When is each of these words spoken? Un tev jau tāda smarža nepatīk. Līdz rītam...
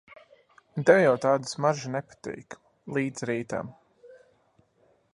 Un 0.81 0.87
tev 0.89 1.01
jau 1.03 1.11
tāda 1.25 1.51
smarža 1.51 1.93
nepatīk. 1.97 2.59
Līdz 2.97 3.31
rītam... 3.33 3.73